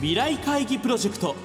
[0.00, 1.36] 未来会議プロジェクト。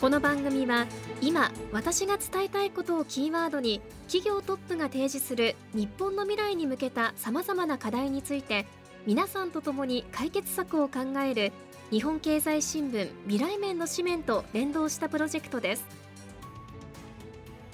[0.00, 0.86] この番組は
[1.20, 8.64] 今私が伝えたいことをキーワードに企業トップが提示する日本の未来に向けたさまざまな課題について
[9.04, 11.52] 皆さんと共に解決策を考える
[11.90, 15.84] 日本経済新聞未来面の紙面と連動したプロジェクトです。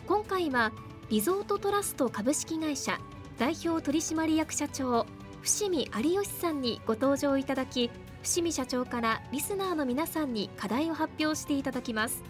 [0.09, 0.73] 今回は
[1.09, 2.98] リゾートトラスト株式会社
[3.40, 5.06] 代表取締役社長
[5.40, 7.90] 伏見有吉さんにご登場いただき
[8.22, 12.22] 伏見社長からリスナーの皆さんに課題を発表していただきます。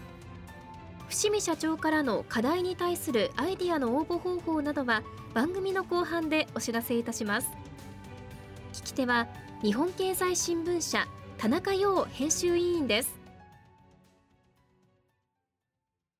[1.09, 7.49] 伏見社長からの課題に対するアイディアの応募方法などは番組の後半でお知らせいたします。
[8.71, 9.27] 聞き手は
[9.61, 11.05] 日本経済新聞社
[11.37, 13.19] 田中陽編集委員です。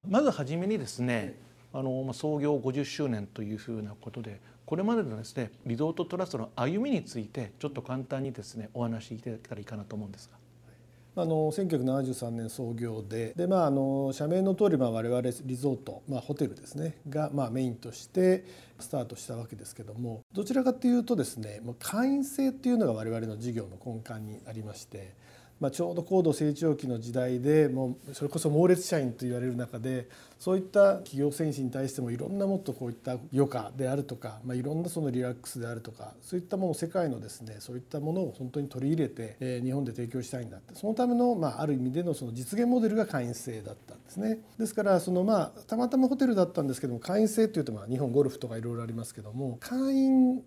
[0.06, 1.40] まずはじめにですね
[1.72, 4.42] あの創業50周年というふうなことで
[4.72, 11.22] これまでのですねリゾートトラストの歩みについてちょっと簡単にですねお話しいただけたらいいかなと思うんですが。
[11.24, 18.46] あの1973年創業でで、まあ、あの社名の通りまり、あ、我々リゾート、まあ、ホテルですねが、まあ、メインとして
[18.80, 25.14] スタートしたわけですけどもどちらかというとですね会員制っていうのが我々の事業の根幹にありまして
[25.62, 30.10] まあ、ちょうど高度成長期の時代でもうそれこそ猛烈社員と言われる中で
[30.40, 44.40] そういった企業戦士に対してもいろんなもっとこういった余暇であるとか、まあ、いろんなそのリラックスであるとかそういったものを世界のですねそういったものを本当に取り入れて、えー、日本で提供したいんだってそのための、まあ、ある意味でのその実現モデルが会員制だったんですね。
[44.58, 50.42] ですからそのまあたまたまホテルだったんですけども会員制っていうとまあ日本ゴルフとかいろいろありますけども会員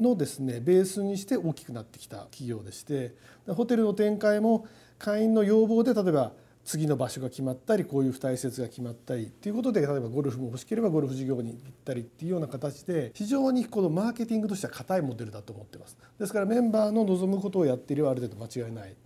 [0.00, 3.14] のですねベースにして大きくなってきた企業でして
[3.46, 4.66] ホテルの展開も
[4.98, 6.32] 会員の要望で例えば
[6.64, 18.96] 次の場所が決まったりこういう付帯施設が決まったりっていうことで例えばゴルフも欲しければゴルフ事業に行ったりっていうような形で非常にこのマーケティングとしては硬いモデルだと思ってますですからメンバーの望むことをやっていればある程度間違いない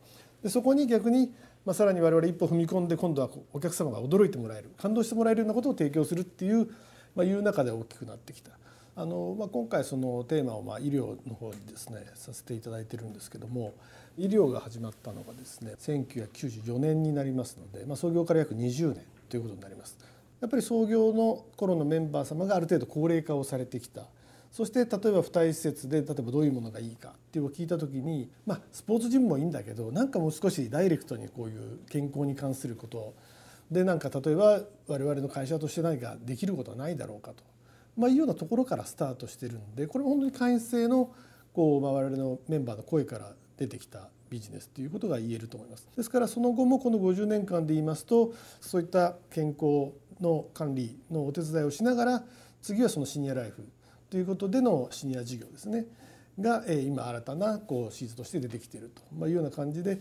[0.42, 1.32] でそこに逆に
[1.68, 6.66] まあ、さらに我々一歩踏み込んで今度はお客様が驚いてもらえる感動してもらえるようなことを提供するっていう、
[7.14, 8.52] まあ、いう中で大きくなってきた。
[9.00, 13.72] あのまあ、今回そのテーマをまあ医療の方にですねさせていただいてるんですけども
[14.16, 19.96] 医療が始まったのがですね1994年になりますので、まあ、創業から約20年ということになります。
[20.40, 24.02] やっぱり創業の頃のメンバー様がある程度高齢化をされてきた。
[24.50, 33.14] そして例えば付帯施設で例えばどういうものがいいかっていうのを聞いた時にまあスポーツジムもいいんだけどなんかもう少しダイレクトにこういう健康に関すること
[33.70, 37.57] でなんか例えば我々の会社として何かできることはないだろうかと。
[37.98, 41.10] まあ、いうようなところからスタートしてるんでこれも本当に会員制の
[41.52, 45.88] こう、まあ、我々のメンバーの声から出てきたビジネスということが言えると思います。
[45.96, 52.24] ですからその後もこの50年間で言いますとそういった健康の管理のお手伝いをしながら
[52.62, 53.66] 次はそのシニアライフ
[54.10, 55.86] ということでのシニア事業ですね。
[56.38, 59.26] が今新たなこうシーズとして出てきていると。
[59.26, 59.98] いうような感じで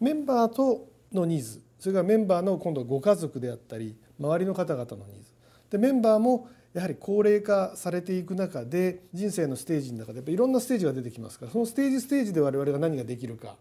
[0.00, 5.32] メンバーとのニーズそれからメンバーの今度はご家族であったり周りの方々のニーズ。
[5.70, 13.56] でメンバーもやはり高齢化されていく中で人生のステージの中でやっぱいろんなステージが出てきますからそのステージステージで我々が何ができるか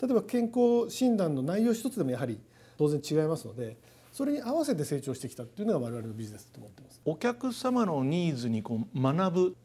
[0.00, 2.38] 例えば健康診断の内容一つでもやはり
[2.78, 3.76] 当然違いますので
[4.12, 7.00] それに合わせて成長してきたっていうのが我々のビジネスと思ってます。
[7.04, 9.56] お客様のニーズにこう学ぶ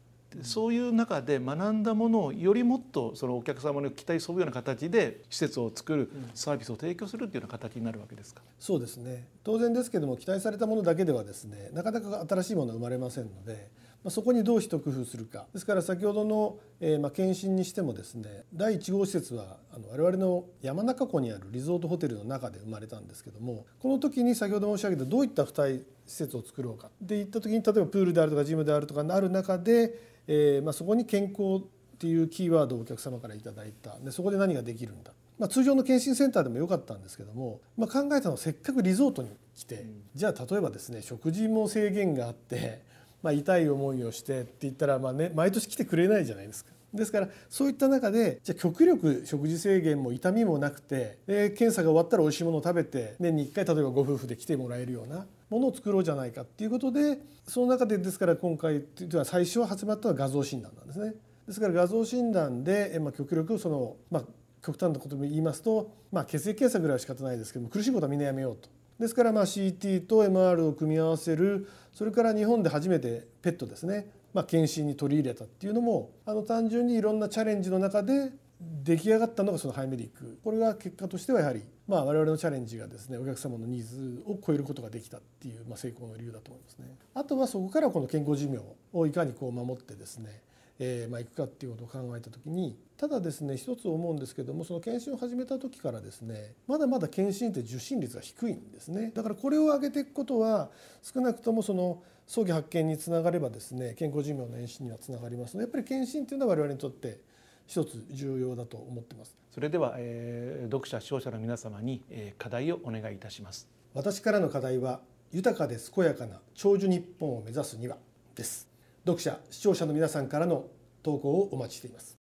[0.42, 9.26] そういう中で学んだものをよりもっとそのお客様の期待に沿うような形で施設を作るサービスを提供するっていうような形になるわけですか、そうですね。
[9.44, 13.70] 当然ですけども期待されたものだけではですねなかなか新しいものは生まれませんので、
[14.02, 15.46] まあ、そこにどう一工夫するか。
[15.52, 31.64] ですから先ほどの、えー、まあ検診にしてもですね第1号施設はあの我々の山中湖にあるリゾートホテルの中で生まれたんですけどもこの時に先ほど申し上げたどういった付帯施設を作ろうかっていった時に例えばプールであるとかジムであるとかある中でえーまあ、そこに健康
[31.96, 33.98] っていうキーワードをお客様から頂いた。
[33.98, 42.82] でそこで何ができるんだ、まあ、通常の検診センターでもよかったんですけども、まあ、考えたのはせっかくリゾートに来て、うん、じゃあ例えばですね食事も制限があって、
[43.22, 46.72] まあ、痛い思いをしてって言ったら、まあね、毎年来てくれないじゃないですか。
[46.94, 61.14] ですからそういった中でじゃあ極力食事制限も痛みもなくてで検査が終わったら美味しいものを食べて年に1回例えばご夫婦で来てもらえるようなものを作ろうじゃないかっていうことでその中でですから今回というのは最初は始まったのは画像診断なんですね。
[61.46, 64.24] ですから画像診断で、まあ、極力その、まあ、
[64.64, 68.68] 極端なことも言いますと、まあ、血液検査ぐらいは仕方ないですけども苦しいことはみんなやめようと。
[68.98, 80.38] ですからまあ CT と MR を組み合わせるそれから日本で初めてペットですね、まあ、検診に取り入れたっていうのもあの単純にいろんなチャレンジの中で出来上がったのがそのハイメディック。
[80.42, 86.96] これが結果としてはやはりまあ我々のチャレンジがですねお客様のニーズを超えることができたっていうまあ成功の理由だと思いますね。
[87.14, 88.60] あとはそこからこの健康寿命
[88.92, 90.42] をいかにこう守ってですね
[90.78, 99.10] えー、まあ、いくかっていうことを考えた時にただですね一つ思うんですけどもその検診を始めた時からですねまだまだ検診って受診率が低いんですね。
[99.14, 100.70] だからこれを上げていくことは
[101.02, 107.20] 少なくともその早期発見につながればですね健康寿命の延伸にはつながりますのでやっぱり検診っていうのは我々にとって
[107.66, 115.00] 一つ重要だと思ってますそれでは、えー、読者視聴者の皆様に、えー、課題をお願いいたします私からの課題は
[115.32, 117.96] 豊かで健やかな長寿日本を目指すには
[118.34, 118.68] です
[119.06, 120.66] 読者視聴者の皆さんからの
[121.06, 122.18] 投稿をお待ちしています。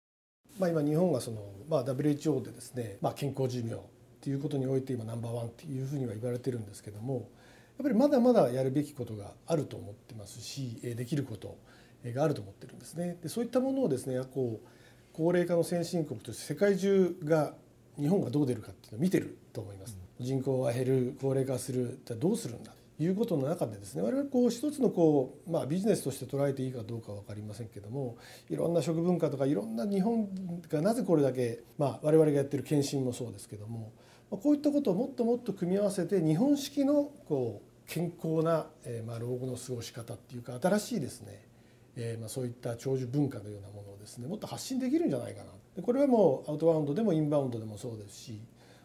[0.58, 3.78] まあ、今日本がその、まあ、WHO でですね、まあ、健康寿命っ
[4.20, 7.22] ていうことにおいて今ナンバーワンっていうふうには言われてるんですけどもやっ
[7.84, 11.56] ぱりまだまだやるべきことがあると思ってますしできること
[12.04, 13.16] があると思ってるんですね。
[13.22, 14.68] でそういったものをですねこう
[15.12, 17.55] 高齢化の先進国として世界中が
[17.99, 19.97] 日本がどう出るかっていうのを見てると思います。
[20.20, 28.17] 人口が減る高齢化するどうするんだということの中でですね我々こう一つのこう、まあ、ビジネスとして捉えていいかどうか分かりませんけども
[28.49, 30.29] いろんな食文化とかいろんな日本
[30.69, 33.93] がなぜこれだけ、まあ、我々がやってる検診もそうですけども
[34.31, 41.44] こういったことをもっともっと組み合わせて日本式のこう健康な、え、まあ老後の過ごし方っていうか新しいですね、
[41.96, 48.40] えー、まあそういった長寿文化のようなものをですねもっと発信できるんじゃないかなでこれはもうアウトバウンドでもインバウンドでもそうですし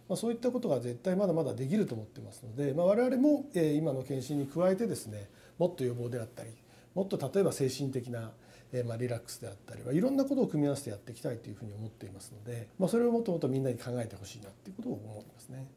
[0.09, 6.51] まあ、そういったことが絶対まだまだできると思ってますので、まあ、我々も今の検診に加えてですねもっと予防であったり
[6.95, 8.31] もっと例えば精神的な
[8.73, 15.67] えまあリラックスであったりいろんなことを組み合わせてやっていきたいというふうに思っていますので、まあ、それをもっともっとみんなに考えてほしいなということを思いますね。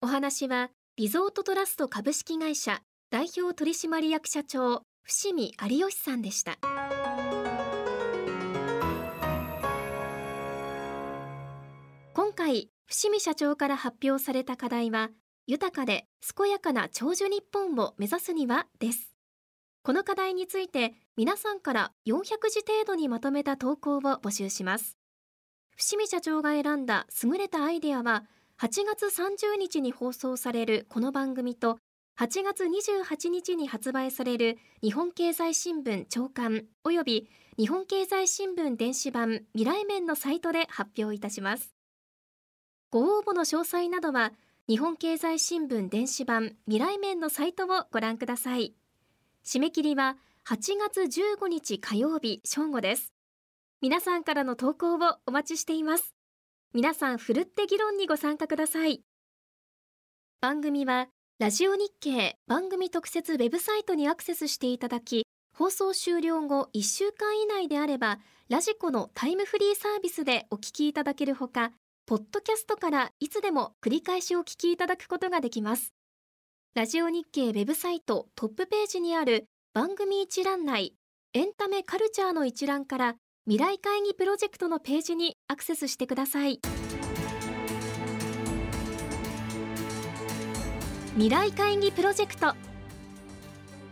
[0.00, 6.58] お話はリゾートトラスト株式会社代表取締役社長伏見有吉さんでした。
[12.12, 15.08] 今回伏見社長から発表された課題は
[15.46, 16.04] 豊かで
[16.36, 19.14] 健やかな長寿日本を目指すにはです
[19.82, 22.20] この課題について皆さんから400
[22.50, 24.98] 字程度にまとめた投稿を募集します
[25.74, 28.24] 伏見社長が選んだ優れたアイデアは
[28.60, 31.78] 8月30日に放送されるこの番組と
[32.18, 41.72] 8月28日に発売される日本経済新聞長官および日本経済新聞電子版未来面のサイトで発表いたします。
[42.90, 44.32] ご応募の詳細などは
[44.68, 48.74] 日本経済新聞電子版未来面のサイトをご覧ください。
[49.44, 50.16] 締め切りは
[50.48, 53.12] 8月15日火曜日正午です。
[53.80, 56.16] 皆さんからの投稿をお待ちしています。
[56.74, 59.02] 皆さんふるって議論にご参加ください。
[60.40, 61.06] 番組は
[61.40, 65.24] ラジオ日経番組特設ウェブサイトにアクセスしていただき
[65.56, 68.18] 放送終了後1週間以内であれば
[68.48, 71.70] ラジコのタイムフリーサービスでお聞きいただけるほか
[72.06, 75.92] ポッドキャストからいつでも繰り返しお聞きいただくことができます。
[76.74, 79.44] ラジオ日経ウェブサイトトップページにある
[79.74, 80.96] 番組一覧内
[81.34, 83.14] エンタメカルチャーの一覧から
[83.46, 86.58] 未来会議プロジェクトのページにアクセスしてください。
[91.18, 92.54] 未来会議プロジェクト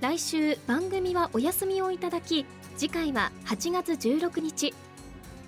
[0.01, 2.47] 来週番組はお休みをいただき
[2.77, 4.73] 次回は8月16日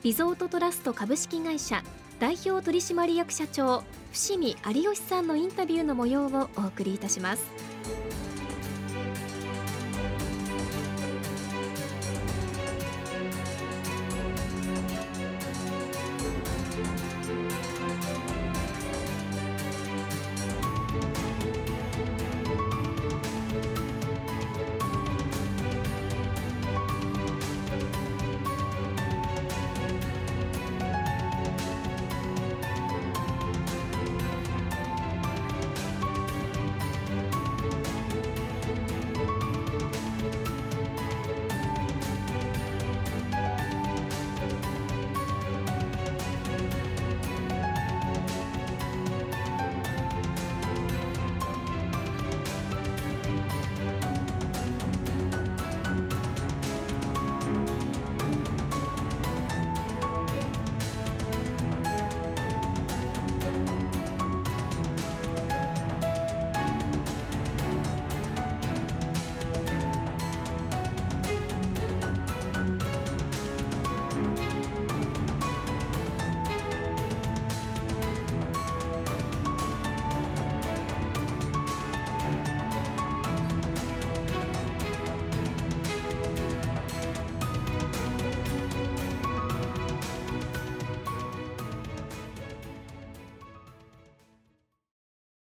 [0.02, 1.84] リゾートトラスト株式会社
[2.18, 7.44] 代表取締役社長伏見有吉さんのインタビューの模様をお送りいたします。